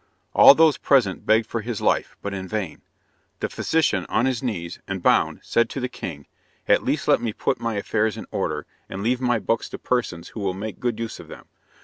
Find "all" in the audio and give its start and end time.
0.33-0.55